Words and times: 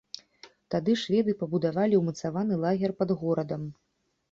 Тады 0.75 0.95
шведы 1.01 1.35
пабудавалі 1.43 1.95
ўмацаваны 2.01 2.59
лагер 2.65 2.91
пад 3.03 3.09
горадам. 3.23 3.71